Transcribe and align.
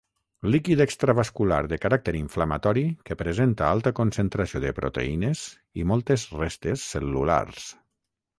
Líquid 0.53 0.79
extravascular 0.85 1.59
de 1.73 1.77
caràcter 1.83 2.13
inflamatori 2.19 2.85
que 3.09 3.17
presenta 3.19 3.67
alta 3.75 3.93
concentració 4.01 4.63
de 4.65 4.73
proteïnes 4.81 5.45
i 5.83 5.87
moltes 5.93 6.27
restes 6.41 6.89
cel·lulars. 6.97 7.71